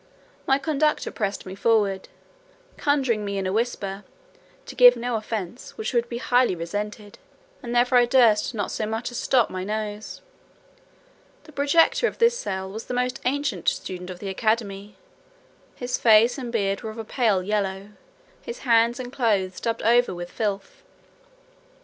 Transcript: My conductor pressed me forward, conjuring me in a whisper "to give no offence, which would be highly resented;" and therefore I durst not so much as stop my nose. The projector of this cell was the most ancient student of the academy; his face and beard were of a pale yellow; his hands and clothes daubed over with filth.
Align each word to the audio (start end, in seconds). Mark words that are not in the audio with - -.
My 0.47 0.57
conductor 0.57 1.11
pressed 1.11 1.45
me 1.45 1.53
forward, 1.53 2.09
conjuring 2.75 3.23
me 3.23 3.37
in 3.37 3.45
a 3.45 3.53
whisper 3.53 4.03
"to 4.65 4.73
give 4.75 4.95
no 4.95 5.15
offence, 5.15 5.77
which 5.77 5.93
would 5.93 6.09
be 6.09 6.17
highly 6.17 6.55
resented;" 6.55 7.19
and 7.61 7.75
therefore 7.75 7.99
I 7.99 8.05
durst 8.05 8.55
not 8.55 8.71
so 8.71 8.87
much 8.87 9.11
as 9.11 9.19
stop 9.19 9.51
my 9.51 9.63
nose. 9.63 10.21
The 11.43 11.51
projector 11.51 12.07
of 12.07 12.17
this 12.17 12.35
cell 12.35 12.67
was 12.67 12.85
the 12.85 12.95
most 12.95 13.19
ancient 13.25 13.69
student 13.69 14.09
of 14.09 14.17
the 14.17 14.29
academy; 14.29 14.95
his 15.75 15.99
face 15.99 16.39
and 16.39 16.51
beard 16.51 16.81
were 16.81 16.89
of 16.89 16.97
a 16.97 17.03
pale 17.03 17.43
yellow; 17.43 17.89
his 18.41 18.61
hands 18.65 18.99
and 18.99 19.13
clothes 19.13 19.59
daubed 19.59 19.83
over 19.83 20.15
with 20.15 20.31
filth. 20.31 20.81